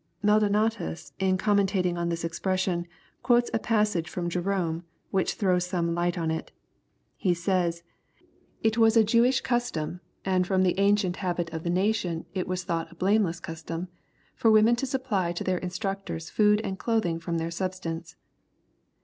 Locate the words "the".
10.63-10.79, 11.61-11.69